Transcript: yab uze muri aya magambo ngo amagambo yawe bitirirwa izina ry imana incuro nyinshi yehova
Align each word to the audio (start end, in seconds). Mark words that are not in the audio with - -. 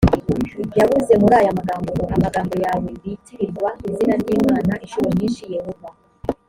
yab 0.77 0.89
uze 0.99 1.15
muri 1.21 1.33
aya 1.39 1.57
magambo 1.59 1.89
ngo 1.95 2.05
amagambo 2.17 2.55
yawe 2.65 2.87
bitirirwa 3.03 3.67
izina 3.87 4.13
ry 4.21 4.29
imana 4.37 4.73
incuro 4.85 5.07
nyinshi 5.17 5.45
yehova 5.55 5.89